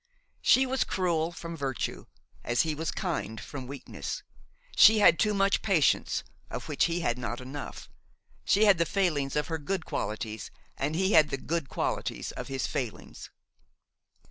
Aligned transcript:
She 0.41 0.65
was 0.65 0.83
cruel 0.83 1.31
from 1.31 1.55
virtue, 1.55 2.07
as 2.43 2.63
he 2.63 2.73
was 2.73 2.89
kind 2.89 3.39
from 3.39 3.67
weakness; 3.67 4.23
she 4.75 4.97
had 4.97 5.19
too 5.19 5.31
much 5.35 5.61
patience, 5.61 6.23
of 6.49 6.67
which 6.67 6.85
he 6.85 7.01
had 7.01 7.19
not 7.19 7.39
enough; 7.39 7.87
she 8.43 8.65
had 8.65 8.79
the 8.79 8.87
failings 8.87 9.35
of 9.35 9.45
her 9.45 9.59
good 9.59 9.85
qualities 9.85 10.49
and 10.75 10.95
he 10.95 11.13
the 11.21 11.37
good 11.37 11.69
qualities 11.69 12.31
of 12.31 12.47
his 12.47 12.65
failings. 12.65 13.29